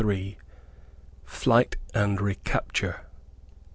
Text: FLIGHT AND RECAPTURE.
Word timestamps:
FLIGHT 1.27 1.75
AND 1.93 2.19
RECAPTURE. 2.21 3.05